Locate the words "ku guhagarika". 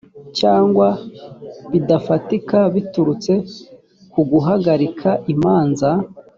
4.11-5.09